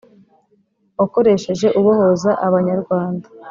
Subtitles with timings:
[0.99, 3.27] wakoresheje ubohoza abanyarwanda